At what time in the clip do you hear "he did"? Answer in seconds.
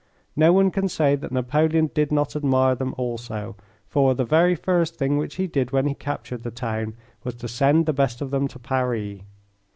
5.35-5.69